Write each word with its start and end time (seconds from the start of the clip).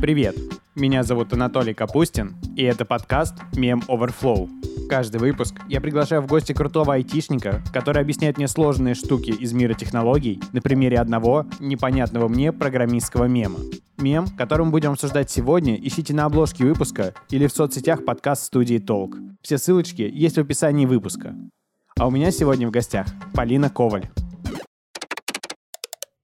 Привет, 0.00 0.34
меня 0.74 1.02
зовут 1.02 1.34
Анатолий 1.34 1.74
Капустин, 1.74 2.34
и 2.56 2.62
это 2.62 2.86
подкаст 2.86 3.34
Mem 3.52 3.84
Overflow. 3.86 4.48
Каждый 4.88 5.18
выпуск 5.20 5.56
я 5.68 5.82
приглашаю 5.82 6.22
в 6.22 6.26
гости 6.26 6.54
крутого 6.54 6.94
айтишника, 6.94 7.62
который 7.70 8.00
объясняет 8.00 8.38
мне 8.38 8.48
сложные 8.48 8.94
штуки 8.94 9.30
из 9.30 9.52
мира 9.52 9.74
технологий 9.74 10.40
на 10.52 10.62
примере 10.62 10.98
одного 10.98 11.44
непонятного 11.60 12.28
мне 12.28 12.50
программистского 12.50 13.26
мема. 13.26 13.58
Мем, 13.98 14.26
который 14.38 14.64
мы 14.64 14.72
будем 14.72 14.92
обсуждать 14.92 15.30
сегодня, 15.30 15.76
ищите 15.76 16.14
на 16.14 16.24
обложке 16.24 16.64
выпуска 16.64 17.12
или 17.28 17.46
в 17.46 17.52
соцсетях 17.52 18.06
подкаст 18.06 18.44
студии 18.44 18.78
Толк. 18.78 19.18
Все 19.42 19.58
ссылочки 19.58 20.10
есть 20.10 20.36
в 20.36 20.40
описании 20.40 20.86
выпуска. 20.86 21.34
А 21.98 22.06
у 22.06 22.10
меня 22.10 22.30
сегодня 22.30 22.66
в 22.66 22.70
гостях 22.70 23.06
Полина 23.34 23.68
Коваль. 23.68 24.08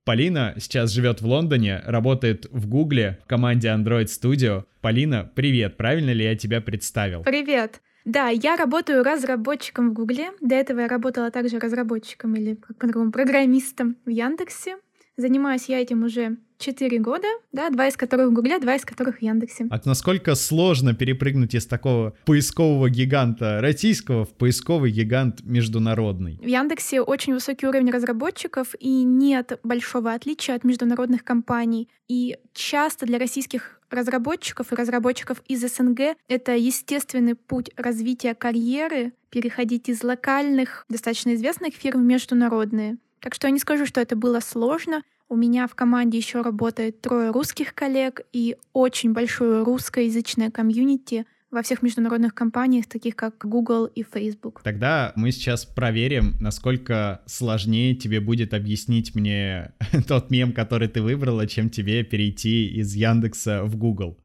Полина 0.06 0.54
сейчас 0.60 0.92
живет 0.92 1.20
в 1.20 1.26
Лондоне, 1.26 1.82
работает 1.84 2.46
в 2.52 2.68
Гугле 2.68 3.18
в 3.24 3.28
команде 3.28 3.66
Android 3.66 4.04
Studio. 4.04 4.62
Полина, 4.80 5.28
привет, 5.34 5.76
правильно 5.76 6.10
ли 6.10 6.22
я 6.22 6.36
тебя 6.36 6.60
представил? 6.60 7.24
Привет. 7.24 7.80
Да, 8.04 8.28
я 8.28 8.54
работаю 8.54 9.02
разработчиком 9.02 9.90
в 9.90 9.94
Гугле. 9.94 10.30
До 10.40 10.54
этого 10.54 10.78
я 10.78 10.86
работала 10.86 11.32
также 11.32 11.58
разработчиком 11.58 12.36
или, 12.36 12.54
как 12.54 12.78
по-другому, 12.78 13.10
программистом 13.10 13.96
в 14.04 14.10
Яндексе. 14.10 14.76
Занимаюсь 15.16 15.68
я 15.68 15.80
этим 15.80 16.04
уже 16.04 16.36
4 16.58 16.98
года, 16.98 17.26
да, 17.52 17.70
два 17.70 17.88
из 17.88 17.96
которых 17.96 18.30
в 18.30 18.32
Гугле, 18.32 18.58
два 18.58 18.74
из 18.74 18.84
которых 18.84 19.18
в 19.18 19.22
Яндексе. 19.22 19.66
А 19.70 19.80
насколько 19.84 20.34
сложно 20.34 20.94
перепрыгнуть 20.94 21.54
из 21.54 21.66
такого 21.66 22.14
поискового 22.24 22.90
гиганта 22.90 23.60
российского 23.60 24.24
в 24.24 24.34
поисковый 24.34 24.90
гигант 24.90 25.42
международный? 25.44 26.38
В 26.42 26.46
Яндексе 26.46 27.00
очень 27.00 27.34
высокий 27.34 27.66
уровень 27.66 27.90
разработчиков, 27.90 28.74
и 28.78 29.04
нет 29.04 29.58
большого 29.62 30.12
отличия 30.12 30.54
от 30.54 30.64
международных 30.64 31.24
компаний. 31.24 31.88
И 32.08 32.36
часто 32.52 33.06
для 33.06 33.18
российских 33.18 33.80
разработчиков 33.90 34.72
и 34.72 34.76
разработчиков 34.76 35.42
из 35.46 35.60
СНГ 35.60 36.16
это 36.28 36.56
естественный 36.56 37.34
путь 37.34 37.70
развития 37.76 38.34
карьеры, 38.34 39.12
переходить 39.30 39.88
из 39.88 40.02
локальных, 40.02 40.84
достаточно 40.88 41.34
известных 41.34 41.74
фирм 41.74 42.00
в 42.00 42.04
международные. 42.04 42.98
Так 43.20 43.34
что 43.34 43.48
я 43.48 43.52
не 43.52 43.58
скажу, 43.58 43.86
что 43.86 44.00
это 44.00 44.16
было 44.16 44.40
сложно. 44.40 45.02
У 45.28 45.34
меня 45.34 45.66
в 45.66 45.74
команде 45.74 46.18
еще 46.18 46.40
работает 46.40 47.00
трое 47.00 47.30
русских 47.30 47.74
коллег 47.74 48.20
и 48.32 48.56
очень 48.72 49.12
большое 49.12 49.64
русскоязычное 49.64 50.52
комьюнити 50.52 51.26
во 51.50 51.62
всех 51.62 51.82
международных 51.82 52.32
компаниях, 52.32 52.86
таких 52.86 53.16
как 53.16 53.38
Google 53.44 53.86
и 53.86 54.04
Facebook. 54.04 54.60
Тогда 54.62 55.12
мы 55.16 55.32
сейчас 55.32 55.64
проверим, 55.64 56.36
насколько 56.38 57.22
сложнее 57.26 57.96
тебе 57.96 58.20
будет 58.20 58.54
объяснить 58.54 59.16
мне 59.16 59.72
тот 60.06 60.30
мем, 60.30 60.52
который 60.52 60.86
ты 60.86 61.02
выбрала, 61.02 61.48
чем 61.48 61.70
тебе 61.70 62.04
перейти 62.04 62.68
из 62.68 62.94
Яндекса 62.94 63.64
в 63.64 63.76
Google. 63.76 64.18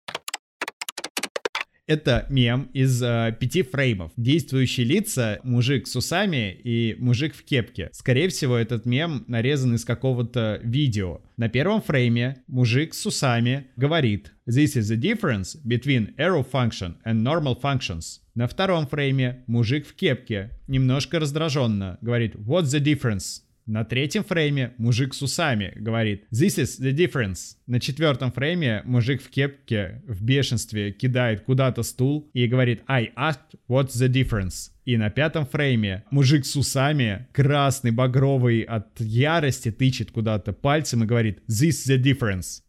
Это 1.91 2.25
мем 2.29 2.69
из 2.71 3.03
э, 3.03 3.35
пяти 3.37 3.63
фреймов. 3.63 4.13
Действующие 4.15 4.85
лица, 4.85 5.41
мужик 5.43 5.87
с 5.87 5.95
усами 5.97 6.57
и 6.63 6.95
мужик 6.97 7.35
в 7.35 7.43
кепке. 7.43 7.89
Скорее 7.91 8.29
всего, 8.29 8.55
этот 8.55 8.85
мем 8.85 9.25
нарезан 9.27 9.75
из 9.75 9.83
какого-то 9.83 10.61
видео. 10.63 11.19
На 11.35 11.49
первом 11.49 11.81
фрейме 11.81 12.43
мужик 12.47 12.93
с 12.93 13.05
усами 13.05 13.67
говорит 13.75 14.31
«This 14.47 14.77
is 14.77 14.83
the 14.83 14.95
difference 14.95 15.57
between 15.65 16.15
arrow 16.15 16.49
function 16.49 16.95
and 17.05 17.23
normal 17.23 17.59
functions». 17.61 18.21
На 18.35 18.47
втором 18.47 18.87
фрейме 18.87 19.43
мужик 19.47 19.85
в 19.85 19.93
кепке, 19.93 20.51
немножко 20.67 21.19
раздраженно, 21.19 21.97
говорит 21.99 22.35
«What's 22.35 22.73
the 22.73 22.79
difference?» 22.79 23.41
На 23.71 23.85
третьем 23.85 24.25
фрейме 24.25 24.73
мужик 24.77 25.13
с 25.13 25.21
усами 25.21 25.71
говорит 25.77 26.25
«This 26.29 26.61
is 26.61 26.77
the 26.81 26.91
difference». 26.91 27.55
На 27.67 27.79
четвертом 27.79 28.29
фрейме 28.29 28.81
мужик 28.83 29.21
в 29.23 29.29
кепке 29.29 30.01
в 30.05 30.21
бешенстве 30.21 30.91
кидает 30.91 31.45
куда-то 31.45 31.81
стул 31.83 32.29
и 32.33 32.47
говорит 32.47 32.81
«I 32.87 33.13
asked 33.15 33.57
what's 33.69 33.91
the 33.93 34.09
difference». 34.09 34.71
И 34.83 34.97
на 34.97 35.09
пятом 35.09 35.45
фрейме 35.45 36.03
мужик 36.11 36.45
с 36.45 36.57
усами, 36.57 37.29
красный, 37.31 37.91
багровый 37.91 38.63
от 38.63 38.99
ярости, 38.99 39.71
тычет 39.71 40.11
куда-то 40.11 40.51
пальцем 40.51 41.05
и 41.05 41.07
говорит 41.07 41.41
«This 41.47 41.69
is 41.69 41.95
the 41.95 41.97
difference». 41.97 42.63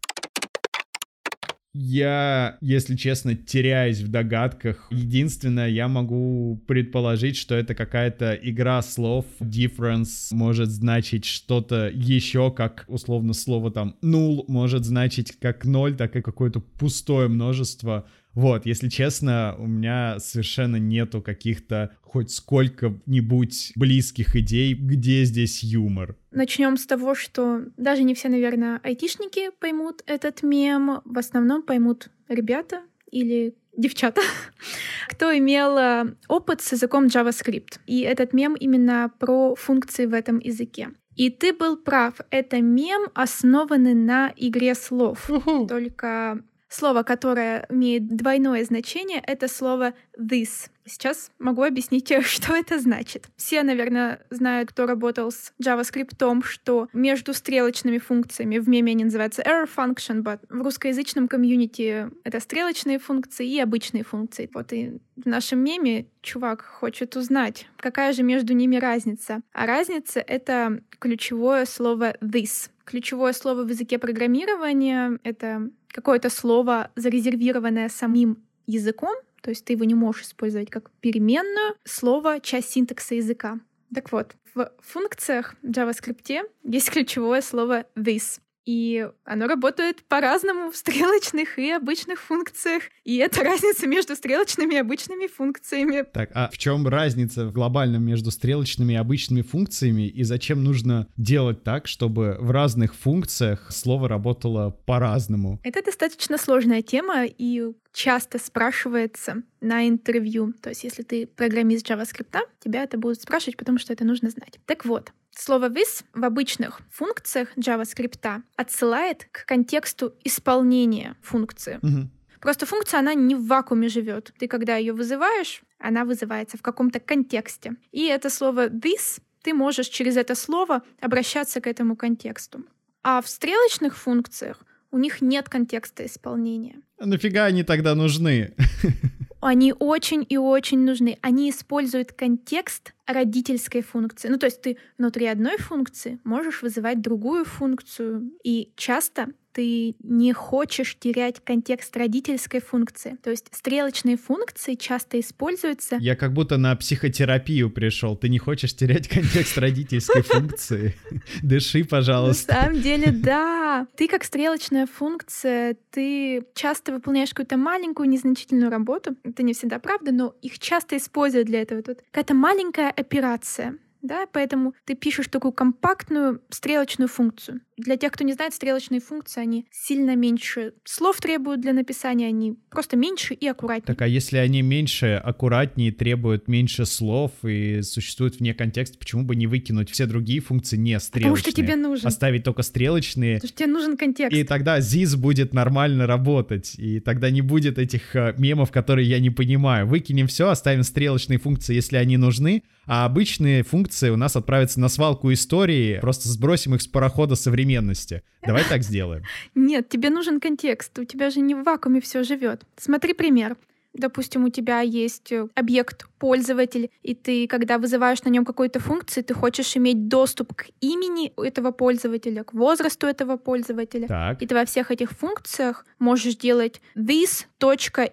Я, 1.74 2.58
если 2.60 2.96
честно, 2.96 3.34
теряюсь 3.34 4.00
в 4.00 4.10
догадках. 4.10 4.88
Единственное, 4.90 5.68
я 5.68 5.88
могу 5.88 6.62
предположить, 6.66 7.36
что 7.36 7.54
это 7.54 7.74
какая-то 7.74 8.34
игра 8.34 8.82
слов. 8.82 9.24
Difference 9.40 10.28
может 10.32 10.68
значить 10.68 11.24
что-то 11.24 11.88
еще, 11.88 12.50
как 12.50 12.84
условно 12.88 13.32
слово 13.32 13.70
там 13.70 13.96
null 14.02 14.44
может 14.48 14.84
значить 14.84 15.32
как 15.40 15.64
ноль, 15.64 15.96
так 15.96 16.14
и 16.14 16.20
какое-то 16.20 16.60
пустое 16.60 17.28
множество. 17.28 18.06
Вот, 18.34 18.66
если 18.66 18.88
честно, 18.88 19.54
у 19.58 19.66
меня 19.66 20.18
совершенно 20.18 20.76
нету 20.76 21.20
каких-то 21.20 21.94
хоть 22.00 22.30
сколько-нибудь 22.30 23.72
близких 23.76 24.36
идей, 24.36 24.74
где 24.74 25.24
здесь 25.24 25.62
юмор. 25.62 26.16
Начнем 26.30 26.76
с 26.76 26.86
того, 26.86 27.14
что 27.14 27.62
даже 27.76 28.02
не 28.04 28.14
все, 28.14 28.28
наверное, 28.28 28.80
айтишники 28.82 29.50
поймут 29.60 30.02
этот 30.06 30.42
мем. 30.42 31.00
В 31.04 31.18
основном 31.18 31.62
поймут 31.62 32.08
ребята 32.28 32.82
или 33.10 33.54
девчата, 33.76 34.20
кто 35.08 35.36
имел 35.36 35.76
э, 35.78 36.14
опыт 36.28 36.60
с 36.60 36.72
языком 36.72 37.06
JavaScript. 37.06 37.80
И 37.86 38.00
этот 38.00 38.32
мем 38.32 38.54
именно 38.54 39.10
про 39.18 39.54
функции 39.54 40.06
в 40.06 40.14
этом 40.14 40.38
языке. 40.38 40.90
И 41.16 41.28
ты 41.30 41.52
был 41.52 41.76
прав, 41.76 42.14
это 42.30 42.62
мем, 42.62 43.08
основанный 43.14 43.94
на 43.94 44.32
игре 44.36 44.74
слов. 44.74 45.30
Только 45.68 46.42
Слово, 46.72 47.02
которое 47.02 47.66
имеет 47.68 48.08
двойное 48.08 48.64
значение, 48.64 49.22
это 49.26 49.46
слово 49.46 49.92
this. 50.18 50.70
Сейчас 50.86 51.30
могу 51.38 51.62
объяснить, 51.62 52.10
что 52.24 52.56
это 52.56 52.78
значит. 52.78 53.28
Все, 53.36 53.62
наверное, 53.62 54.20
знают, 54.30 54.70
кто 54.70 54.86
работал 54.86 55.30
с 55.30 55.52
JavaScript, 55.62 56.42
что 56.44 56.88
между 56.94 57.34
стрелочными 57.34 57.98
функциями 57.98 58.56
в 58.56 58.70
меме 58.70 58.92
они 58.92 59.04
называются 59.04 59.42
error 59.42 59.68
function, 59.68 60.22
but 60.22 60.40
в 60.48 60.62
русскоязычном 60.62 61.28
комьюнити 61.28 62.08
это 62.24 62.40
стрелочные 62.40 62.98
функции 62.98 63.46
и 63.46 63.60
обычные 63.60 64.02
функции. 64.02 64.48
Вот 64.54 64.72
и 64.72 64.98
в 65.16 65.26
нашем 65.26 65.58
меме 65.58 66.06
чувак 66.22 66.62
хочет 66.62 67.16
узнать, 67.16 67.66
какая 67.76 68.14
же 68.14 68.22
между 68.22 68.54
ними 68.54 68.76
разница. 68.76 69.42
А 69.52 69.66
разница— 69.66 70.20
это 70.26 70.80
ключевое 70.98 71.66
слово 71.66 72.16
this. 72.22 72.70
Ключевое 72.84 73.32
слово 73.32 73.62
в 73.62 73.68
языке 73.68 73.98
программирования— 73.98 75.18
это 75.22 75.70
какое-то 75.92 76.30
слово, 76.30 76.90
зарезервированное 76.96 77.88
самим 77.88 78.42
языком, 78.66 79.14
то 79.42 79.50
есть 79.50 79.64
ты 79.64 79.74
его 79.74 79.84
не 79.84 79.94
можешь 79.94 80.24
использовать 80.24 80.70
как 80.70 80.90
переменную, 81.00 81.74
слово— 81.84 82.40
часть 82.42 82.70
синтакса 82.70 83.14
языка. 83.14 83.60
Так 83.94 84.10
вот, 84.12 84.36
в 84.54 84.70
функциях 84.80 85.54
в 85.62 85.70
JavaScript 85.70 86.48
есть 86.64 86.90
ключевое 86.90 87.42
слово 87.42 87.84
this. 87.94 88.40
И 88.64 89.08
оно 89.24 89.46
работает 89.46 90.04
по-разному 90.04 90.70
в 90.70 90.76
стрелочных 90.76 91.58
и 91.58 91.70
обычных 91.70 92.20
функциях. 92.20 92.84
И 93.04 93.16
это 93.16 93.40
разница 93.44 93.86
между 93.86 94.14
стрелочными 94.14 94.74
и 94.74 94.78
обычными 94.78 95.26
функциями. 95.26 96.04
Так, 96.12 96.30
а 96.34 96.50
в 96.52 96.58
чем 96.58 96.86
разница 96.86 97.46
в 97.46 97.52
глобальном 97.52 98.04
между 98.04 98.30
стрелочными 98.30 98.92
и 98.92 98.96
обычными 98.96 99.42
функциями? 99.42 100.08
И 100.08 100.22
зачем 100.22 100.62
нужно 100.62 101.08
делать 101.16 101.64
так, 101.64 101.86
чтобы 101.86 102.36
в 102.38 102.50
разных 102.50 102.94
функциях 102.94 103.70
слово 103.70 104.08
работало 104.08 104.70
по-разному? 104.70 105.60
Это 105.64 105.82
достаточно 105.82 106.38
сложная 106.38 106.82
тема, 106.82 107.24
и 107.26 107.72
часто 107.92 108.38
спрашивается 108.38 109.42
на 109.60 109.88
интервью. 109.88 110.52
То 110.60 110.70
есть, 110.70 110.84
если 110.84 111.02
ты 111.02 111.26
программист 111.26 111.88
JavaScript, 111.88 112.40
тебя 112.60 112.82
это 112.82 112.98
будут 112.98 113.20
спрашивать, 113.20 113.56
потому 113.56 113.78
что 113.78 113.92
это 113.92 114.04
нужно 114.04 114.30
знать. 114.30 114.58
Так 114.66 114.84
вот, 114.84 115.12
Слово 115.34 115.68
this 115.68 116.04
в 116.12 116.24
обычных 116.24 116.80
функциях 116.90 117.56
JavaScript 117.56 118.42
отсылает 118.56 119.28
к 119.32 119.46
контексту 119.46 120.14
исполнения 120.24 121.16
функции. 121.22 121.78
Угу. 121.82 122.08
Просто 122.40 122.66
функция, 122.66 123.00
она 123.00 123.14
не 123.14 123.34
в 123.34 123.46
вакууме 123.46 123.88
живет. 123.88 124.32
Ты, 124.38 124.48
когда 124.48 124.76
ее 124.76 124.92
вызываешь, 124.92 125.62
она 125.78 126.04
вызывается 126.04 126.58
в 126.58 126.62
каком-то 126.62 127.00
контексте. 127.00 127.76
И 127.92 128.06
это 128.06 128.30
слово 128.30 128.66
this 128.66 129.20
ты 129.42 129.54
можешь 129.54 129.88
через 129.88 130.16
это 130.16 130.34
слово 130.34 130.82
обращаться 131.00 131.60
к 131.60 131.66
этому 131.66 131.96
контексту. 131.96 132.64
А 133.02 133.20
в 133.20 133.28
стрелочных 133.28 133.96
функциях 133.96 134.64
у 134.90 134.98
них 134.98 135.20
нет 135.20 135.48
контекста 135.48 136.06
исполнения. 136.06 136.80
А 137.02 137.06
нафига 137.06 137.46
они 137.46 137.64
тогда 137.64 137.96
нужны? 137.96 138.54
Они 139.40 139.74
очень 139.76 140.24
и 140.28 140.36
очень 140.36 140.84
нужны. 140.84 141.18
Они 141.20 141.50
используют 141.50 142.12
контекст 142.12 142.94
родительской 143.08 143.82
функции. 143.82 144.28
Ну, 144.28 144.38
то 144.38 144.46
есть 144.46 144.62
ты 144.62 144.76
внутри 144.98 145.26
одной 145.26 145.58
функции 145.58 146.20
можешь 146.22 146.62
вызывать 146.62 147.00
другую 147.00 147.44
функцию. 147.44 148.30
И 148.44 148.70
часто 148.76 149.26
ты 149.52 149.94
не 150.02 150.32
хочешь 150.32 150.96
терять 150.98 151.40
контекст 151.44 151.96
родительской 151.96 152.60
функции. 152.60 153.18
То 153.22 153.30
есть 153.30 153.46
стрелочные 153.52 154.16
функции 154.16 154.74
часто 154.74 155.20
используются... 155.20 155.96
Я 155.96 156.16
как 156.16 156.32
будто 156.32 156.56
на 156.56 156.74
психотерапию 156.74 157.70
пришел. 157.70 158.16
Ты 158.16 158.28
не 158.28 158.38
хочешь 158.38 158.74
терять 158.74 159.08
контекст 159.08 159.58
родительской 159.58 160.22
функции? 160.22 160.94
Дыши, 161.42 161.84
пожалуйста. 161.84 162.54
На 162.54 162.62
самом 162.62 162.80
деле, 162.80 163.12
да. 163.12 163.86
Ты 163.96 164.08
как 164.08 164.24
стрелочная 164.24 164.86
функция, 164.86 165.76
ты 165.90 166.44
часто 166.54 166.91
выполняешь 166.92 167.30
какую-то 167.30 167.56
маленькую 167.56 168.08
незначительную 168.08 168.70
работу. 168.70 169.16
Это 169.24 169.42
не 169.42 169.52
всегда 169.52 169.78
правда, 169.78 170.12
но 170.12 170.34
их 170.42 170.58
часто 170.58 170.96
используют 170.96 171.46
для 171.46 171.62
этого. 171.62 171.82
Тут 171.82 172.02
какая-то 172.10 172.34
маленькая 172.34 172.90
операция 172.90 173.78
да, 174.02 174.26
поэтому 174.32 174.74
ты 174.84 174.94
пишешь 174.94 175.28
такую 175.28 175.52
компактную 175.52 176.42
стрелочную 176.50 177.08
функцию. 177.08 177.60
Для 177.84 177.96
тех, 177.96 178.12
кто 178.12 178.24
не 178.24 178.32
знает, 178.32 178.54
стрелочные 178.54 179.00
функции, 179.00 179.40
они 179.40 179.66
сильно 179.70 180.14
меньше 180.14 180.74
слов 180.84 181.20
требуют 181.20 181.60
для 181.60 181.72
написания, 181.72 182.28
они 182.28 182.54
просто 182.70 182.96
меньше 182.96 183.34
и 183.34 183.46
аккуратнее. 183.46 183.86
Так 183.86 184.02
а 184.02 184.06
если 184.06 184.36
они 184.36 184.62
меньше, 184.62 185.20
аккуратнее, 185.22 185.92
требуют 185.92 186.48
меньше 186.48 186.86
слов 186.86 187.32
и 187.44 187.82
существуют 187.82 188.38
вне 188.38 188.54
контекста, 188.54 188.98
почему 188.98 189.24
бы 189.24 189.36
не 189.36 189.46
выкинуть 189.46 189.90
все 189.90 190.06
другие 190.06 190.40
функции 190.40 190.76
не 190.76 190.98
стрелочные? 191.00 191.30
Потому 191.30 191.36
что 191.36 191.52
тебе 191.52 191.76
нужен. 191.76 192.06
Оставить 192.06 192.44
только 192.44 192.62
стрелочные. 192.62 193.36
Потому 193.36 193.48
что 193.48 193.58
тебе 193.58 193.72
нужен 193.72 193.96
контекст. 193.96 194.36
И 194.36 194.44
тогда 194.44 194.78
ZIS 194.78 195.16
будет 195.16 195.52
нормально 195.52 196.06
работать, 196.06 196.74
и 196.78 197.00
тогда 197.00 197.30
не 197.30 197.42
будет 197.42 197.78
этих 197.78 198.14
э, 198.14 198.34
мемов, 198.38 198.70
которые 198.70 199.08
я 199.08 199.18
не 199.18 199.30
понимаю. 199.30 199.86
Выкинем 199.86 200.26
все, 200.26 200.48
оставим 200.48 200.82
стрелочные 200.82 201.38
функции, 201.38 201.74
если 201.74 201.96
они 201.96 202.16
нужны, 202.16 202.62
а 202.86 203.04
обычные 203.04 203.62
функции 203.62 204.10
у 204.10 204.16
нас 204.16 204.36
отправятся 204.36 204.80
на 204.80 204.88
свалку 204.88 205.32
истории, 205.32 205.98
просто 206.00 206.28
сбросим 206.28 206.74
их 206.74 206.82
с 206.82 206.86
парохода 206.86 207.36
современности. 207.72 208.22
Давай 208.46 208.64
так 208.64 208.82
сделаем. 208.82 209.22
Нет, 209.54 209.88
тебе 209.88 210.10
нужен 210.10 210.40
контекст, 210.40 210.98
у 210.98 211.04
тебя 211.04 211.30
же 211.30 211.40
не 211.40 211.54
в 211.54 211.62
вакууме 211.62 212.00
все 212.00 212.22
живет. 212.22 212.62
Смотри 212.76 213.14
пример. 213.14 213.56
Допустим, 213.94 214.44
у 214.44 214.48
тебя 214.48 214.80
есть 214.80 215.32
э, 215.32 215.48
объект 215.54 216.06
пользователь, 216.18 216.88
и 217.02 217.14
ты, 217.14 217.46
когда 217.46 217.76
вызываешь 217.76 218.22
на 218.24 218.30
нем 218.30 218.46
какую-то 218.46 218.80
функцию, 218.80 219.22
ты 219.22 219.34
хочешь 219.34 219.76
иметь 219.76 220.08
доступ 220.08 220.54
к 220.54 220.64
имени 220.80 221.30
этого 221.36 221.72
пользователя, 221.72 222.42
к 222.42 222.54
возрасту 222.54 223.06
этого 223.06 223.36
пользователя. 223.36 224.08
Так. 224.08 224.42
И 224.42 224.46
ты 224.46 224.54
во 224.54 224.64
всех 224.64 224.90
этих 224.90 225.10
функциях 225.10 225.84
можешь 225.98 226.36
делать 226.36 226.80
this. 226.96 227.44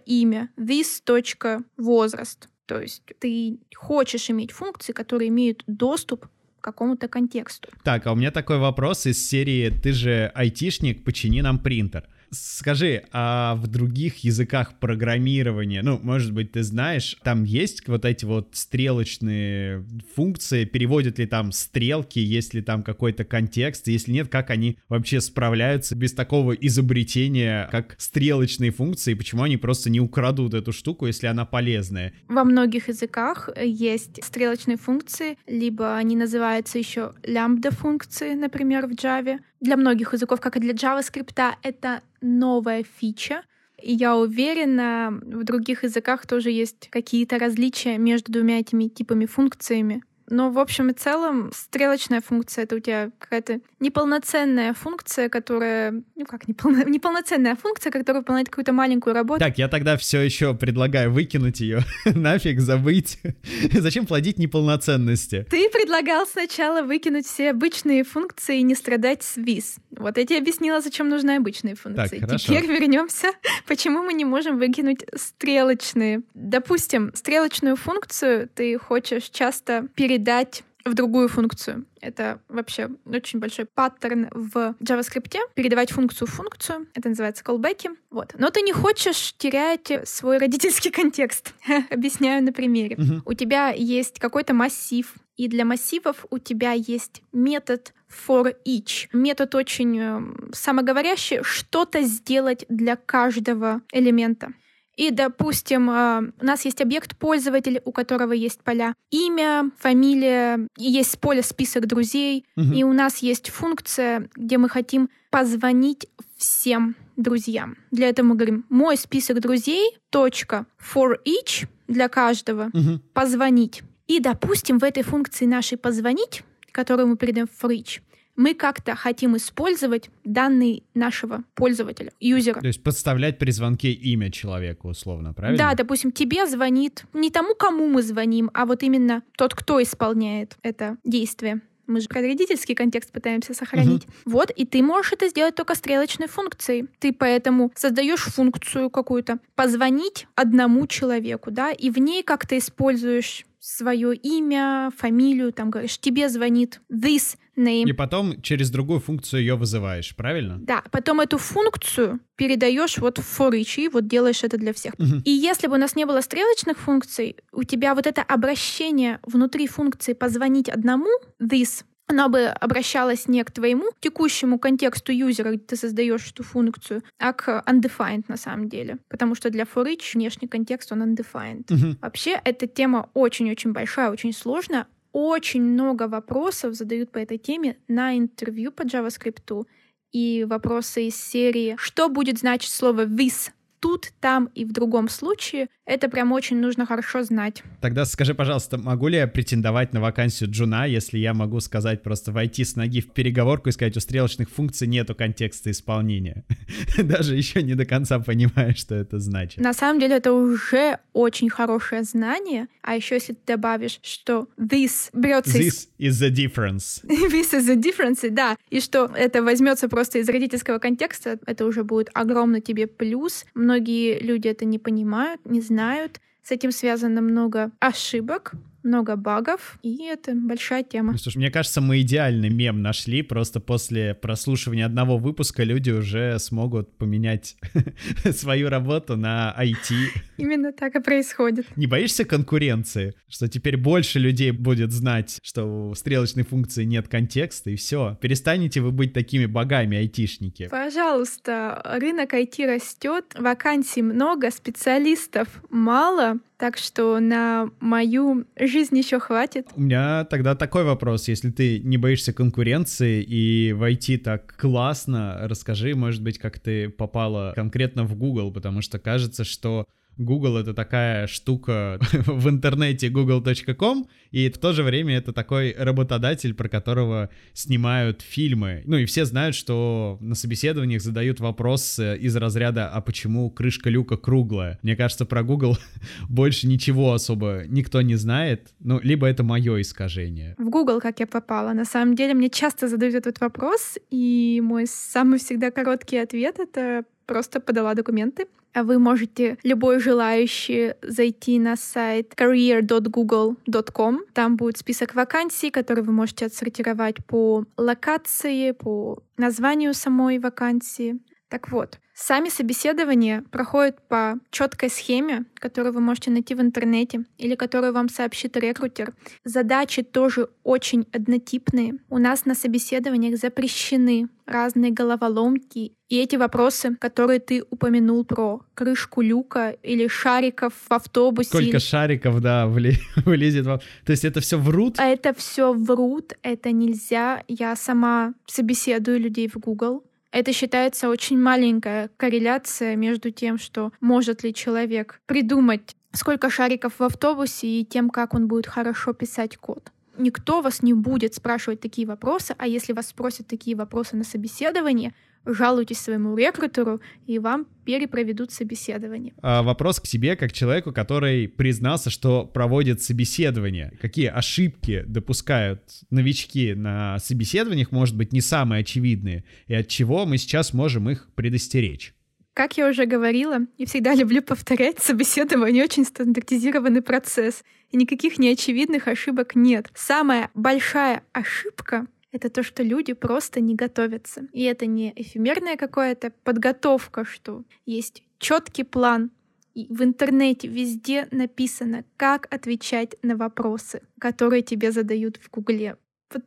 имя, 0.06 0.50
this. 0.57 1.63
возраст. 1.77 2.50
То 2.65 2.81
есть 2.81 3.01
ты 3.19 3.59
хочешь 3.73 4.29
иметь 4.29 4.51
функции, 4.51 4.91
которые 4.91 5.29
имеют 5.29 5.63
доступ 5.65 6.27
какому-то 6.61 7.07
контексту. 7.07 7.69
Так, 7.83 8.07
а 8.07 8.11
у 8.11 8.15
меня 8.15 8.31
такой 8.31 8.57
вопрос 8.57 9.06
из 9.06 9.29
серии 9.29 9.69
«Ты 9.69 9.94
же 9.94 10.31
айтишник, 10.35 11.03
почини 11.03 11.41
нам 11.41 11.59
принтер». 11.59 12.03
Скажи, 12.31 13.04
а 13.12 13.56
в 13.56 13.68
других 13.68 14.24
языках 14.24 14.80
программирования, 14.80 15.81
ну, 15.81 16.00
может 16.02 16.34
быть, 16.34 16.52
ты 16.52 16.64
знаешь, 16.64 17.18
там 17.24 17.44
есть 17.44 17.88
вот 17.88 18.06
эти 18.06 18.26
вот 18.26 18.50
стрелочные 18.54 19.86
функции, 20.16 20.66
переводят 20.66 21.20
ли 21.20 21.26
там 21.26 21.52
стрелки, 21.52 22.20
есть 22.20 22.54
ли 22.54 22.62
там 22.62 22.84
какой-то 22.84 23.24
контекст, 23.24 23.88
если 23.88 24.12
нет, 24.12 24.30
как 24.30 24.50
они 24.50 24.78
вообще 24.90 25.22
справляются 25.22 25.96
без 25.96 26.14
такого 26.14 26.54
изобретения, 26.54 27.68
как 27.72 27.96
стрелочные 27.98 28.72
функции, 28.72 29.14
почему 29.14 29.44
они 29.44 29.58
просто 29.58 29.90
не 29.90 30.00
украдут 30.00 30.54
эту 30.54 30.72
штуку, 30.72 31.08
если 31.08 31.28
она 31.28 31.46
полезная? 31.46 32.14
Во 32.28 32.44
многих 32.44 32.90
языках 32.90 33.50
есть 33.58 34.24
стрелочные 34.24 34.78
функции, 34.78 35.38
либо 35.48 35.96
они 35.96 36.16
называются 36.16 36.78
еще 36.78 37.14
лямбда-функции, 37.24 38.34
например, 38.34 38.88
в 38.88 38.92
Java, 38.92 39.40
для 39.59 39.77
многих 39.77 40.13
языков, 40.13 40.39
как 40.41 40.57
и 40.57 40.59
для 40.59 40.73
JavaScript, 40.73 41.56
это 41.61 42.01
новая 42.21 42.83
фича. 42.83 43.44
И 43.81 43.94
я 43.94 44.17
уверена, 44.17 45.09
в 45.21 45.44
других 45.44 45.83
языках 45.83 46.27
тоже 46.27 46.51
есть 46.51 46.89
какие-то 46.89 47.39
различия 47.39 47.97
между 47.97 48.31
двумя 48.31 48.59
этими 48.59 48.88
типами 48.88 49.25
функциями. 49.25 50.03
Но 50.30 50.52
в 50.52 50.60
общем 50.60 50.90
и 50.90 50.94
целом 50.94 51.52
стрелочная 51.54 52.22
функция— 52.22 52.64
это 52.66 52.76
у 52.76 52.80
тебя 52.80 53.12
какая-то 53.20 53.60
неполноценная 53.80 54.74
функция, 54.74 55.30
которая... 55.30 56.04
Ну 56.16 56.26
как 56.26 56.48
неполно... 56.48 56.84
неполноценная 56.88 57.56
функция, 57.56 57.92
которая 57.92 58.22
выполняет 58.22 58.50
какую-то 58.50 58.74
маленькую 58.74 59.14
работу. 59.14 59.40
Так, 59.40 59.58
я 59.58 59.68
тогда 59.68 59.98
все 59.98 60.22
еще 60.22 60.54
предлагаю 60.54 61.12
выкинуть 61.12 61.60
ее. 61.60 61.84
Нафиг 62.06 62.60
забыть. 62.60 63.20
Зачем 63.74 64.06
плодить 64.06 64.38
неполноценности? 64.38 65.46
Ты 65.50 65.70
предлагал 65.70 66.26
сначала 66.26 66.81
выкинуть 66.81 67.26
все 67.26 67.52
обычные 67.52 68.04
функции 68.04 68.60
и 68.60 68.64
не 68.64 68.76
страдать 68.76 69.24
с 69.24 69.38
виз. 69.38 69.78
Вот 69.92 70.18
я 70.18 70.26
тебе 70.26 70.40
объяснила, 70.40 70.81
зачем 70.81 71.10
нужны 71.10 71.31
обычные 71.38 71.76
функции. 71.76 72.20
Так, 72.20 72.40
Теперь 72.40 72.66
вернемся, 72.66 73.31
почему 73.68 74.02
мы 74.04 74.14
не 74.14 74.26
можем 74.26 74.58
выкинуть 74.60 75.06
стрелочные. 75.16 76.22
Допустим, 76.34 77.12
стрелочную 77.16 77.76
функцию 77.76 78.50
ты 78.54 78.78
хочешь 78.78 79.30
часто 79.30 79.88
перед 79.96 80.19
передать 80.19 80.63
в 80.86 80.94
другую 80.94 81.27
функцию. 81.27 81.86
Это 82.01 82.42
вообще 82.50 82.89
очень 83.06 83.39
большой 83.39 83.66
паттерн 83.66 84.27
в 84.31 84.75
JavaScript. 84.81 85.38
Передавать 85.54 85.92
функцию 85.92 86.27
в 86.27 86.31
функцию. 86.31 86.88
Это 86.94 87.10
называется 87.10 87.44
callback. 87.44 87.95
Вот. 88.10 88.33
Но 88.38 88.50
ты 88.50 88.62
не 88.62 88.74
хочешь 88.74 89.33
терять 89.38 89.92
свой 90.06 90.38
родительский 90.38 90.92
контекст. 91.01 91.54
Объясняю 91.89 92.44
на 92.44 92.51
примере. 92.51 92.95
Мгм. 92.98 93.21
У 93.25 93.33
тебя 93.33 93.69
есть 93.69 94.19
какой-то 94.19 94.54
массив, 94.54 95.13
и 95.38 95.48
для 95.48 95.63
массивов 95.63 96.25
у 96.30 96.38
тебя 96.38 96.74
есть 96.74 97.21
метод 97.31 97.94
for 98.10 98.54
each. 98.66 99.07
Метод 99.13 99.56
очень 99.56 100.00
э, 100.00 100.21
самоговорящий, 100.54 101.44
что-то 101.44 102.01
сделать 102.01 102.66
для 102.68 102.95
каждого 102.98 103.81
элемента. 103.94 104.54
И, 105.00 105.12
допустим, 105.12 105.90
э, 105.90 106.31
у 106.42 106.46
нас 106.46 106.66
есть 106.66 106.81
объект 106.81 107.16
пользователь, 107.18 107.81
у 107.86 107.94
которого 107.94 108.34
есть 108.34 108.60
поля 108.63 108.94
имя, 109.12 109.72
фамилия, 109.80 110.68
есть 110.78 111.19
поле 111.19 111.42
список 111.42 111.88
друзей, 111.88 112.44
Мгм. 112.57 112.74
и 112.74 112.84
у 112.84 112.92
нас 112.92 113.19
есть 113.19 113.50
функция, 113.50 114.30
где 114.36 114.57
мы 114.57 114.68
хотим 114.68 115.10
позвонить 115.30 116.07
всем 116.38 116.98
друзьям. 117.16 117.78
Для 117.92 118.10
этого 118.10 118.25
мы 118.28 118.36
говорим 118.36 118.66
мой 118.69 118.98
список 118.98 119.40
друзей, 119.40 119.98
точка, 120.10 120.66
for 120.94 121.16
each, 121.25 121.68
для 121.88 122.10
каждого, 122.10 122.69
Мгм. 122.74 123.02
позвонить. 123.13 123.84
И, 124.07 124.19
допустим, 124.19 124.80
в 124.80 124.84
этой 124.84 125.04
функции 125.04 125.45
нашей 125.45 125.78
позвонить, 125.78 126.44
которую 126.74 127.07
мы 127.07 127.16
передаем 127.16 127.48
в 127.48 127.63
for 127.63 127.72
each, 127.72 128.02
мы 128.39 128.53
как-то 128.53 128.95
хотим 128.95 129.36
использовать 129.36 130.09
данные 130.24 130.83
нашего 130.94 131.44
пользователя, 131.56 132.13
юзера. 132.21 132.62
То 132.62 132.68
есть 132.68 132.81
подставлять 132.81 133.38
при 133.38 133.51
звонке 133.51 133.91
имя 133.91 134.31
человека, 134.31 134.86
условно, 134.88 135.33
правильно? 135.33 135.57
Да, 135.57 135.74
допустим, 135.75 136.13
тебе 136.13 136.47
звонит 136.47 137.03
не 137.12 137.31
тому, 137.31 137.53
кому 137.53 137.89
мы 137.89 138.01
звоним, 138.01 138.50
а 138.53 138.65
вот 138.65 138.81
именно 138.81 139.24
тот, 139.38 139.53
кто 139.53 139.83
исполняет 139.83 140.57
это 140.63 140.95
действие. 141.03 141.59
Мы 141.86 142.00
же 142.00 142.07
родительский 142.09 142.75
контекст 142.75 143.12
пытаемся 143.12 143.53
сохранить. 143.53 144.07
Вот, 144.24 144.51
и 144.51 144.65
ты 144.65 144.81
можешь 144.83 145.12
это 145.12 145.27
сделать 145.27 145.56
только 145.56 145.75
стрелочной 145.75 146.28
функцией. 146.28 146.87
Ты 146.99 147.11
поэтому 147.11 147.73
создаешь 147.75 148.21
функцию 148.21 148.90
какую-то, 148.90 149.40
позвонить 149.56 150.28
одному 150.35 150.87
человеку, 150.87 151.52
да, 151.52 151.71
и 151.71 151.90
в 151.90 151.97
ней 151.97 152.23
как-то 152.23 152.57
используешь 152.57 153.45
свое 153.59 154.16
имя, 154.16 154.92
фамилию, 154.95 155.52
там 155.52 155.69
говоришь, 155.69 155.99
тебе 155.99 156.30
звонит 156.30 156.80
this 156.90 157.35
name, 157.59 157.83
И 157.89 157.94
потом 157.94 158.42
через 158.42 158.69
другую 158.71 158.99
функцию 158.99 159.42
ее 159.42 159.56
вызываешь, 159.56 160.16
правильно? 160.16 160.57
да, 160.59 160.83
потом 160.92 161.19
эту 161.19 161.37
функцию 161.37 162.19
передаешь 162.35 162.97
вот 162.97 163.19
в 163.19 163.39
for 163.39 163.51
each, 163.51 163.81
и 163.83 163.87
вот 163.89 164.07
делаешь 164.07 164.44
это 164.44 164.57
для 164.57 164.73
всех. 164.73 164.94
Мгм. 164.97 165.21
И 165.25 165.31
если 165.31 165.68
бы 165.68 165.75
у 165.75 165.78
нас 165.78 165.95
не 165.95 166.06
было 166.06 166.21
стрелочных 166.21 166.78
функций, 166.78 167.35
у 167.51 167.63
тебя 167.63 167.94
вот 167.95 168.07
это 168.07 168.21
обращение 168.21 169.19
внутри 169.23 169.68
функции 169.68 170.13
позвонить 170.13 170.69
одному, 170.69 171.09
this, 171.42 171.83
оно 172.07 172.28
бы 172.28 172.45
обращалось 172.47 173.28
не 173.28 173.44
к 173.44 173.51
твоему 173.51 173.85
текущему 173.99 174.57
контексту 174.57 175.11
юзера, 175.11 175.49
где 175.51 175.59
ты 175.59 175.75
создаешь 175.75 176.31
эту 176.31 176.44
функцию, 176.44 177.04
а 177.19 177.33
к 177.33 177.63
undefined 177.68 178.23
на 178.28 178.37
самом 178.37 178.68
деле. 178.68 178.97
Потому 179.09 179.35
что 179.35 179.51
для 179.51 179.63
for 179.66 179.85
each 179.85 180.13
внешний 180.16 180.47
контекст, 180.47 180.92
он 180.92 181.04
undefined. 181.04 181.66
Мгм. 181.69 181.99
Вообще, 182.01 182.42
эта 182.44 182.66
тема 182.66 183.09
очень-очень 183.13 183.73
большая, 183.73 184.09
очень 184.09 184.33
сложная. 184.33 184.87
Очень 185.11 185.63
много 185.63 186.07
вопросов 186.07 186.75
задают 186.75 187.11
по 187.11 187.18
этой 187.18 187.37
теме 187.37 187.78
на 187.87 188.18
интервью 188.18 188.71
по 188.71 188.83
JavaScript. 188.83 189.66
И 190.11 190.45
вопросы 190.47 191.07
из 191.07 191.16
серии 191.16 191.75
«Что 191.78 192.09
будет 192.09 192.39
значить 192.39 192.71
слово 192.71 193.06
this 193.06 193.51
тут, 193.80 194.12
там 194.19 194.50
и 194.56 194.66
в 194.66 194.71
другом 194.71 195.09
случае, 195.09 195.68
это 195.86 196.09
прям 196.09 196.31
очень 196.31 196.57
нужно 196.59 196.86
хорошо 196.86 197.24
знать. 197.24 197.64
Тогда 197.81 198.06
скажи, 198.06 198.33
пожалуйста, 198.33 198.78
могу 198.78 199.07
ли 199.07 199.18
я 199.18 199.28
претендовать 199.28 199.94
на 199.94 200.02
вакансию 200.02 200.50
джуна, 200.52 200.86
если 200.86 201.18
я 201.18 201.33
могу 201.33 201.59
сказать 201.59 202.04
просто 202.04 202.31
войти 202.31 202.64
с 202.64 202.76
ноги 202.76 203.02
в 203.02 203.12
переговорку 203.12 203.69
и 203.69 203.71
сказать, 203.71 203.98
у 203.98 204.00
стрелочных 204.00 204.50
функций 204.50 204.88
нету 204.88 205.16
контекста 205.16 205.71
исполнения? 205.71 206.45
Даже 206.98 207.36
еще 207.36 207.64
не 207.64 207.76
до 207.76 207.86
конца 207.86 208.19
понимаю, 208.19 208.76
что 208.76 208.95
это 208.95 209.19
значит. 209.19 209.59
На 209.59 209.74
самом 209.74 210.00
деле 210.00 210.18
это 210.18 210.33
уже 210.33 211.00
очень 211.14 211.50
хорошее 211.50 212.04
знание, 212.04 212.68
а 212.81 212.95
еще 212.95 213.16
если 213.16 213.33
ты 213.33 213.40
добавишь, 213.48 214.00
что 214.04 214.48
this 214.57 215.09
берется 215.14 215.57
This 215.57 215.88
is 215.98 216.21
the 216.21 216.30
difference. 216.30 217.02
this 217.04 217.54
is 217.54 217.68
the 217.68 217.76
difference, 217.76 218.30
да, 218.30 218.57
и 218.69 218.80
что 218.80 219.06
это 219.16 219.42
возьмется 219.42 219.90
просто 219.90 220.19
из 220.19 220.30
родительского 220.30 220.80
контекста, 220.80 221.40
это 221.45 221.66
уже 221.66 221.83
будет 221.83 222.09
огромный 222.14 222.62
тебе 222.62 222.88
плюс. 222.88 223.45
Многие 223.69 224.18
люди 224.18 224.47
это 224.47 224.66
не 224.66 224.80
понимают, 224.80 225.45
не 225.45 225.61
знают. 225.61 226.19
С 226.42 226.49
этим 226.49 226.71
связано 226.71 227.21
много 227.21 227.69
ошибок, 227.80 228.54
много 228.83 229.16
багов, 229.16 229.78
и 229.83 230.04
это 230.06 230.33
большая 230.33 230.83
тема. 230.83 231.12
Ну, 231.14 231.18
слушай, 231.18 231.38
мне 231.38 231.52
кажется, 231.52 231.81
мы 231.81 232.02
идеальный 232.02 232.50
мем 232.50 232.81
нашли, 232.81 233.21
просто 233.21 233.59
после 233.59 234.14
прослушивания 234.14 234.86
одного 234.86 235.18
выпуска 235.18 235.64
люди 235.64 235.92
уже 235.92 236.38
смогут 236.40 236.98
поменять 236.98 237.57
свою 238.31 238.69
работу 238.69 239.18
на 239.18 239.56
IT. 239.59 239.94
Именно 240.38 240.71
так 240.71 240.95
и 240.95 241.02
происходит. 241.02 241.66
Не 241.76 241.88
боишься 241.88 242.26
конкуренции? 242.26 243.14
Что 243.28 243.48
теперь 243.48 243.78
больше 243.78 244.19
людей 244.19 244.52
будет 244.52 244.92
знать, 244.92 245.40
что 245.44 245.90
у 245.90 245.95
стрелочной 245.95 246.44
функции 246.44 246.83
нет 246.83 247.07
контекста, 247.07 247.69
и 247.69 247.76
все. 247.76 248.18
Перестанете 248.21 248.81
вы 248.81 248.92
быть 248.92 249.14
такими 249.14 249.45
богами, 249.45 249.98
айтишники. 249.98 250.68
Пожалуйста, 250.69 251.81
рынок 251.86 252.33
IT 252.33 252.66
растет, 252.66 253.36
вакансий 253.38 254.02
много, 254.02 254.52
специалистов 254.52 255.48
мало, 255.69 256.40
так 256.59 256.78
что 256.78 257.19
на 257.21 257.69
мою 257.80 258.45
жизнь 258.59 258.97
еще 258.97 259.19
хватит. 259.19 259.68
У 259.75 259.81
меня 259.81 260.25
тогда 260.25 260.56
такой 260.56 260.83
вопрос. 260.83 261.30
Если 261.30 261.51
ты 261.51 261.80
не 261.80 261.97
боишься 261.97 262.33
конкуренции 262.33 263.23
и 263.23 263.71
войти 263.71 264.18
так 264.18 264.56
классно, 264.57 265.37
расскажи, 265.44 265.95
может 265.95 266.21
быть, 266.21 266.37
как 266.37 266.59
ты 266.59 266.89
попала 266.89 267.54
конкретно 267.56 268.04
в 268.04 268.16
Google, 268.16 268.51
потому 268.51 268.81
что 268.81 268.99
кажется, 268.99 269.45
что 269.45 269.85
Google 270.19 270.57
это 270.57 270.73
такая 270.73 271.28
штука 271.28 271.97
в 272.11 272.49
интернете 272.49 273.09
google.com, 273.09 274.07
и 274.31 274.49
в 274.49 274.57
то 274.57 274.73
же 274.73 274.83
время 274.83 275.18
это 275.18 275.33
такой 275.33 275.73
работодатель, 275.78 276.54
про 276.54 276.68
которого 276.68 277.30
снимают 277.54 278.21
фильмы. 278.21 278.83
Ну 278.85 278.97
и 278.97 279.06
все 279.06 279.26
знают, 279.26 279.56
что 279.56 280.18
на 280.19 280.35
собеседованиях 280.35 281.02
задают 281.02 281.40
вопрос 281.40 281.97
из 281.99 282.35
разряда 282.35 282.90
«А 282.90 283.02
почему 283.02 283.49
крышка 283.49 283.90
люка 283.90 284.18
круглая?» 284.18 284.78
Мне 284.83 284.95
кажется, 284.95 285.26
про 285.26 285.42
Google 285.42 285.78
больше 286.30 286.68
ничего 286.68 287.14
особо 287.14 287.64
никто 287.68 288.02
не 288.02 288.16
знает, 288.16 288.73
ну, 288.80 288.99
либо 289.02 289.26
это 289.26 289.44
мое 289.44 289.81
искажение. 289.81 290.56
В 290.57 290.69
Google 290.69 290.99
как 290.99 291.21
я 291.21 291.28
попала? 291.28 291.73
На 291.73 291.85
самом 291.85 292.16
деле 292.16 292.33
мне 292.33 292.49
часто 292.49 292.90
задают 292.90 293.16
этот 293.16 293.40
вопрос, 293.40 293.97
и 294.11 294.61
мой 294.64 294.85
самый 294.85 295.40
всегда 295.40 295.71
короткий 295.71 296.18
ответ— 296.18 296.59
это 296.59 297.06
просто 297.30 297.59
подала 297.59 297.94
документы. 297.94 298.48
А 298.74 298.83
вы 298.83 298.98
можете, 298.98 299.57
любой 299.64 300.00
желающий, 300.00 300.94
зайти 301.04 301.59
на 301.59 301.76
сайт 301.76 302.33
career.google.com. 302.36 304.21
Там 304.33 304.56
будет 304.57 304.78
список 304.78 305.14
вакансий, 305.14 305.69
которые 305.69 306.04
вы 306.04 306.12
можете 306.12 306.48
отсортировать 306.48 307.24
по 307.26 307.66
локации, 307.78 308.71
по 308.71 309.19
названию 309.38 309.94
самой 309.94 310.40
вакансии. 310.40 311.19
Так 311.50 311.71
вот, 311.71 312.00
сами 312.19 312.49
собеседования 312.49 313.44
проходят 313.49 314.07
по 314.07 314.40
четкой 314.52 314.90
схеме, 314.90 315.45
которую 315.56 315.94
вы 315.94 316.02
можете 316.02 316.31
найти 316.31 316.54
в 316.54 316.61
интернете 316.61 317.26
или 317.38 317.56
которую 317.56 317.94
вам 317.94 318.09
сообщит 318.09 318.57
рекрутер. 318.57 319.14
Задачи 319.45 320.04
тоже 320.04 320.49
очень 320.64 321.07
однотипные. 321.14 321.94
У 322.09 322.18
нас 322.18 322.45
на 322.45 322.56
собеседованиях 322.56 323.40
запрещены 323.40 324.28
разные 324.45 324.92
головоломки. 324.92 325.94
И 326.09 326.18
эти 326.18 326.35
вопросы, 326.35 326.95
которые 326.95 327.40
ты 327.40 327.64
упомянул 327.69 328.26
про 328.26 328.61
крышку 328.73 329.21
люка 329.21 329.69
или 329.83 330.07
шариков 330.07 330.73
в 330.73 330.92
автобусе. 330.92 331.49
Сколько 331.49 331.69
или... 331.69 331.78
шариков, 331.78 332.42
да, 332.42 332.68
вылезет 333.26 333.66
вам. 333.66 333.80
То 334.06 334.11
есть 334.11 334.26
это 334.26 334.42
все 334.42 334.57
врут? 334.57 334.99
А 334.99 335.06
это 335.06 335.33
все 335.33 335.71
врут, 335.71 336.33
это 336.42 336.71
нельзя. 336.71 337.44
Я 337.47 337.76
сама 337.76 338.33
собеседую 338.47 339.19
людей 339.19 339.47
в 339.47 339.57
Google. 339.57 340.04
Это 340.31 340.54
считается 340.54 341.09
очень 341.09 341.40
маленькая 341.40 342.09
корреляция 342.18 342.95
между 342.95 343.31
тем, 343.31 343.57
что 343.57 343.92
может 344.00 344.44
ли 344.44 344.54
человек 344.54 345.21
придумать, 345.26 345.95
сколько 346.14 346.50
шариков 346.50 347.00
в 347.00 347.04
автобусе, 347.04 347.68
и 347.68 347.86
тем, 347.86 348.09
как 348.09 348.33
он 348.33 348.48
будет 348.48 348.68
хорошо 348.68 349.14
писать 349.14 349.57
код. 349.57 349.92
Никто 350.19 350.61
вас 350.61 350.83
не 350.83 350.94
будет 350.94 351.33
спрашивать 351.33 351.80
такие 351.80 352.06
вопросы, 352.06 352.54
а 352.57 352.68
если 352.68 352.92
вас 352.92 353.07
спросят 353.07 353.47
такие 353.47 353.76
вопросы 353.76 354.18
на 354.18 354.26
собеседовании, 354.26 355.14
жалуйтесь 355.45 355.99
своему 355.99 356.35
рекрутеру, 356.35 356.99
и 357.26 357.40
вам 357.40 357.66
перепроведут 357.85 358.52
собеседование. 358.52 359.33
А 359.42 359.64
вопрос 359.64 360.02
к 360.02 360.04
тебе, 360.04 360.35
как 360.35 360.52
человеку, 360.52 360.92
который 360.92 361.47
признался, 361.47 362.09
что 362.09 362.45
проводит 362.45 363.02
собеседование. 363.02 363.94
Какие 364.02 364.28
ошибки 364.28 365.06
допускают 365.07 365.81
новички 366.09 366.73
на 366.73 367.18
собеседованиях, 367.19 367.92
может 367.92 368.18
быть, 368.18 368.33
не 368.33 368.42
самые 368.42 368.81
очевидные, 368.81 369.45
и 369.68 369.73
от 369.73 369.88
чего 369.88 370.26
мы 370.26 370.38
сейчас 370.38 370.73
можем 370.73 371.09
их 371.09 371.30
предостеречь? 371.33 372.14
Как 372.59 372.75
я 372.75 372.89
уже 372.89 373.06
говорила, 373.06 373.61
и 373.78 373.85
всегда 373.85 374.13
люблю 374.13 374.42
повторять, 374.42 374.99
собеседование 374.99 375.81
очень 375.81 376.04
стандартизированный 376.04 377.01
процесс, 377.01 377.63
и 377.89 377.95
никаких 377.95 378.37
неочевидных 378.37 379.07
ошибок 379.07 379.56
нет. 379.56 379.87
Самая 379.95 380.51
большая 380.54 381.23
ошибка 381.31 382.06
это 382.33 382.49
то, 382.49 382.61
что 382.61 382.83
люди 382.83 383.13
просто 383.13 383.61
не 383.61 383.75
готовятся. 383.75 384.49
И 384.51 384.63
это 384.63 384.87
не 384.87 385.13
эфемерная 385.16 385.78
какая-то 385.78 386.33
подготовка, 386.44 387.23
что 387.23 387.63
есть 387.85 388.23
четкий 388.39 388.83
план, 388.83 389.31
и 389.73 389.87
в 389.89 390.04
интернете 390.04 390.68
везде 390.68 391.30
написано, 391.31 392.04
как 392.18 392.54
отвечать 392.54 393.16
на 393.21 393.37
вопросы, 393.37 394.01
которые 394.19 394.63
тебе 394.63 394.92
задают 394.92 395.37
в 395.37 395.49
Гугле. 395.49 395.95
Вот 396.33 396.44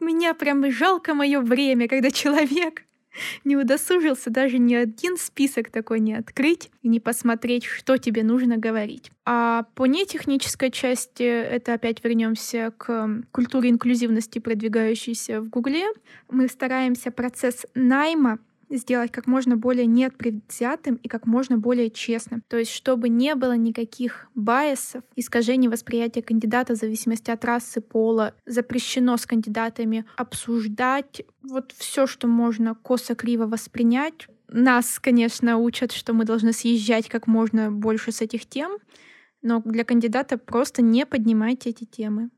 меня 0.00 0.32
прям 0.32 0.70
жалко 0.70 1.12
мое 1.12 1.42
время, 1.42 1.86
когда 1.86 2.10
человек 2.10 2.84
не 3.44 3.56
удосужился 3.56 4.30
даже 4.30 4.58
ни 4.58 4.74
один 4.74 5.16
список 5.16 5.70
такой 5.70 6.00
не 6.00 6.14
открыть 6.14 6.70
и 6.82 6.88
не 6.88 7.00
посмотреть, 7.00 7.64
что 7.64 7.96
тебе 7.96 8.22
нужно 8.22 8.56
говорить. 8.56 9.10
А 9.24 9.64
по 9.74 9.86
нетехнической 9.86 10.70
части, 10.70 11.22
это 11.22 11.74
опять 11.74 12.02
вернемся 12.02 12.72
к 12.76 13.22
культуре 13.32 13.70
инклюзивности, 13.70 14.38
продвигающейся 14.38 15.40
в 15.40 15.48
Гугле, 15.48 15.86
мы 16.30 16.48
стараемся 16.48 17.10
процесс 17.10 17.66
найма 17.74 18.38
сделать 18.70 19.12
как 19.12 19.26
можно 19.26 19.56
более 19.56 19.86
непредвзятым 19.86 20.96
и 20.96 21.08
как 21.08 21.26
можно 21.26 21.58
более 21.58 21.90
честным. 21.90 22.42
То 22.48 22.56
есть, 22.56 22.70
чтобы 22.70 23.08
не 23.08 23.34
было 23.34 23.56
никаких 23.56 24.28
байесов, 24.34 25.02
искажений 25.16 25.68
восприятия 25.68 26.22
кандидата 26.22 26.74
в 26.74 26.76
зависимости 26.76 27.30
от 27.30 27.44
расы, 27.44 27.80
пола. 27.80 28.34
Запрещено 28.46 29.16
с 29.16 29.26
кандидатами 29.26 30.04
обсуждать 30.16 31.22
вот 31.42 31.72
все, 31.76 32.06
что 32.06 32.28
можно 32.28 32.74
косо-криво 32.74 33.46
воспринять. 33.46 34.28
Нас, 34.48 34.98
конечно, 34.98 35.58
учат, 35.58 35.92
что 35.92 36.12
мы 36.12 36.24
должны 36.24 36.52
съезжать 36.52 37.08
как 37.08 37.26
можно 37.26 37.70
больше 37.70 38.12
с 38.12 38.20
этих 38.20 38.46
тем, 38.46 38.78
но 39.42 39.62
для 39.64 39.84
кандидата 39.84 40.38
просто 40.38 40.82
не 40.82 41.06
поднимайте 41.06 41.70
эти 41.70 41.84
темы. 41.84 42.30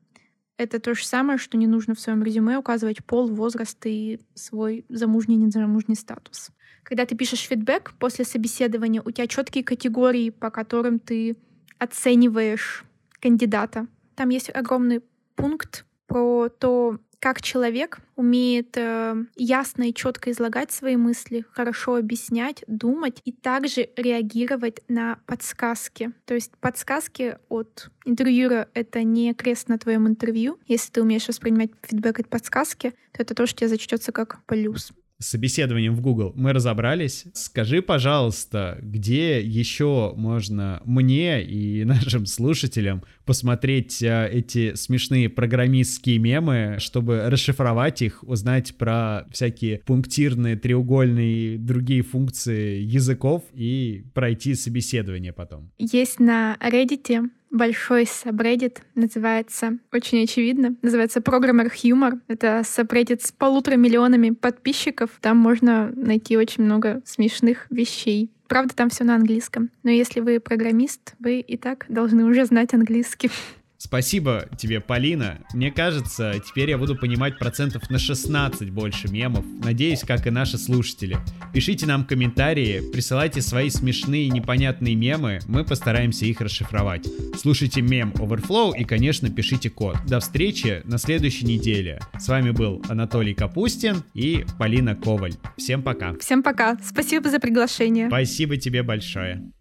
Это 0.57 0.79
то 0.79 0.93
же 0.93 1.05
самое, 1.05 1.37
что 1.39 1.57
не 1.57 1.67
нужно 1.67 1.95
в 1.95 1.99
своем 1.99 2.23
резюме 2.23 2.57
указывать 2.57 3.03
пол, 3.03 3.27
возраст 3.27 3.77
и 3.85 4.19
свой 4.35 4.85
замужний, 4.87 5.35
незамужний 5.35 5.95
статус. 5.95 6.51
Когда 6.83 7.05
ты 7.05 7.15
пишешь 7.15 7.47
фидбэк 7.47 7.93
после 7.97 8.23
собеседования, 8.23 9.01
у 9.03 9.09
тебя 9.09 9.27
четкие 9.27 9.63
категории, 9.63 10.29
по 10.29 10.51
которым 10.51 10.99
ты 10.99 11.37
оцениваешь 11.79 12.85
кандидата. 13.19 13.87
Там 14.15 14.29
есть 14.29 14.53
огромный 14.53 15.01
пункт 15.35 15.85
про 16.07 16.49
то, 16.49 16.99
как 17.23 17.41
человек 17.41 17.99
умеет 18.17 18.75
э, 18.75 19.15
ясно 19.37 19.83
и 19.83 19.93
четко 19.93 20.29
излагать 20.31 20.73
свои 20.73 20.97
мысли, 20.97 21.45
хорошо 21.53 21.95
объяснять, 21.95 22.65
думать 22.67 23.21
и 23.23 23.31
также 23.31 23.87
реагировать 23.95 24.81
на 24.89 25.19
подсказки. 25.25 26.11
То 26.25 26.33
есть 26.33 26.51
подсказки 26.57 27.37
от 27.47 27.91
интервьюера— 28.03 28.67
это 28.73 29.03
не 29.03 29.33
крест 29.33 29.69
на 29.69 29.79
твоем 29.79 30.05
интервью. 30.05 30.59
Если 30.67 30.91
ты 30.91 31.01
умеешь 31.01 31.29
воспринимать 31.29 31.71
фидбэк 31.83 32.19
от 32.19 32.27
подсказки, 32.27 32.89
то 33.13 33.21
это 33.21 33.33
тоже 33.35 33.55
тебе 33.55 33.69
зачтется 33.69 34.11
как 34.11 34.43
плюс. 34.45 34.91
Собеседованием 35.23 35.95
в 35.95 36.01
Google 36.01 36.33
мы 36.35 36.53
разобрались. 36.53 37.25
Скажи, 37.33 37.81
пожалуйста, 37.81 38.77
где 38.81 39.41
еще 39.41 40.13
можно 40.15 40.81
мне 40.85 41.43
и 41.43 41.83
нашим 41.85 42.25
слушателям 42.25 43.03
посмотреть 43.25 44.03
а, 44.03 44.27
эти 44.27 44.75
смешные 44.75 45.29
программистские 45.29 46.19
мемы, 46.19 46.75
чтобы 46.79 47.29
расшифровать 47.29 48.01
их, 48.01 48.23
узнать 48.23 48.75
про 48.77 49.25
всякие 49.31 49.79
пунктирные, 49.79 50.57
треугольные 50.57 51.55
и 51.55 51.57
другие 51.57 52.01
функции 52.03 52.81
языков 52.81 53.43
и 53.53 54.05
пройти 54.13 54.55
собеседование 54.55 55.33
потом. 55.33 55.71
Есть 55.77 56.19
на 56.19 56.57
Reddit 56.61 57.29
большой 57.53 58.05
сабреддит, 58.05 58.81
называется, 58.95 59.77
очень 59.93 60.23
очевидно, 60.23 60.75
называется 60.81 61.19
Programmer 61.19 61.71
Humor. 61.71 62.19
Это 62.27 62.63
сабреддит 62.65 63.21
с 63.21 63.31
полутора 63.31 63.75
миллионами 63.75 64.31
подписчиков. 64.31 65.11
Там 65.21 65.37
можно 65.37 65.93
найти 65.95 66.35
очень 66.35 66.63
много 66.63 67.01
смешных 67.05 67.67
вещей. 67.69 68.29
Правда, 68.47 68.75
там 68.75 68.89
все 68.89 69.03
на 69.03 69.15
английском. 69.15 69.69
Но 69.83 69.91
если 69.91 70.19
вы 70.19 70.39
программист, 70.39 71.15
вы 71.19 71.39
и 71.39 71.55
так 71.55 71.85
должны 71.87 72.25
уже 72.25 72.45
знать 72.45 72.73
английский. 72.73 73.31
Спасибо 73.83 74.45
тебе, 74.57 74.79
Полина. 74.79 75.39
Мне 75.53 75.69
кажется, 75.69 76.35
теперь 76.39 76.69
я 76.69 76.77
буду 76.77 76.95
понимать 76.95 77.37
процентов 77.37 77.89
на 77.89 77.99
16 77.99 78.69
больше 78.69 79.09
мемов. 79.09 79.43
Надеюсь, 79.61 80.03
как 80.07 80.25
и 80.25 80.29
наши 80.29 80.57
слушатели. 80.57 81.17
Пишите 81.53 81.85
нам 81.85 82.05
комментарии, 82.05 82.81
присылайте 82.93 83.41
свои 83.41 83.69
смешные 83.69 84.27
и 84.27 84.29
непонятные 84.29 84.95
мемы, 84.95 85.41
мы 85.47 85.65
постараемся 85.65 86.25
их 86.25 86.39
расшифровать. 86.39 87.05
Слушайте 87.37 87.81
мем 87.81 88.13
Overflow 88.15 88.71
и, 88.73 88.85
конечно, 88.85 89.29
пишите 89.29 89.69
код. 89.69 89.97
До 90.07 90.21
встречи 90.21 90.81
на 90.85 90.97
следующей 90.97 91.45
неделе. 91.45 91.99
С 92.17 92.29
вами 92.29 92.51
был 92.51 92.81
Анатолий 92.87 93.33
Капустин 93.33 94.03
и 94.13 94.45
Полина 94.57 94.95
Коваль. 94.95 95.33
Всем 95.57 95.83
пока. 95.83 96.15
Всем 96.19 96.41
пока. 96.41 96.77
Спасибо 96.81 97.29
за 97.29 97.41
приглашение. 97.41 98.07
Спасибо 98.07 98.55
тебе 98.55 98.81
большое. 98.81 99.51